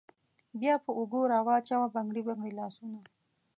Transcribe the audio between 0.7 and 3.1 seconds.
په اوږو راوچوه بنګړي بنګړي لاسونه